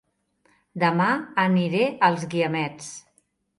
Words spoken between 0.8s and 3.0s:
Dema aniré a Els Guiamets